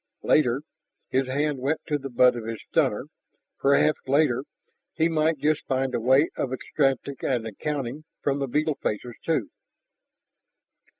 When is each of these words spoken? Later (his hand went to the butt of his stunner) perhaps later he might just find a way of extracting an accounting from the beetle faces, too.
Later 0.23 0.63
(his 1.09 1.27
hand 1.27 1.59
went 1.59 1.79
to 1.87 1.99
the 1.99 2.09
butt 2.09 2.35
of 2.35 2.45
his 2.45 2.57
stunner) 2.71 3.05
perhaps 3.59 3.99
later 4.07 4.45
he 4.95 5.07
might 5.07 5.37
just 5.37 5.63
find 5.67 5.93
a 5.93 5.99
way 5.99 6.31
of 6.35 6.51
extracting 6.51 7.17
an 7.21 7.45
accounting 7.45 8.05
from 8.19 8.39
the 8.39 8.47
beetle 8.47 8.79
faces, 8.81 9.13
too. 9.23 9.51